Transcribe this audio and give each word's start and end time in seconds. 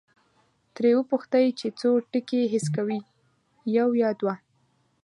ترې 0.75 0.91
وپوښتئ 0.99 1.45
چې 1.59 1.67
څو 1.79 1.89
ټکي 2.11 2.41
حس 2.53 2.65
کوي، 2.75 2.99
یو 3.77 3.89
یا 4.01 4.09
دوه؟ 4.19 4.35